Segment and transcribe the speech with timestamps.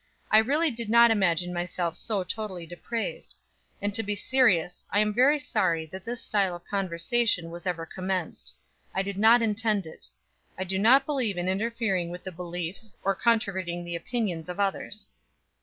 [0.31, 3.35] I really did not imagine myself so totally depraved.
[3.79, 7.85] And to be serious, I am very sorry that this style of conversation was ever
[7.85, 8.51] commenced.
[8.95, 10.07] I did not intend it.
[10.57, 15.07] I do not believe in interfering with the beliefs, or controverting the opinions of others."